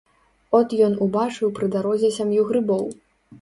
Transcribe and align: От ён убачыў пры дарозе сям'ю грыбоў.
От 0.59 0.71
ён 0.85 0.95
убачыў 1.07 1.51
пры 1.59 1.69
дарозе 1.75 2.11
сям'ю 2.17 2.49
грыбоў. 2.49 2.83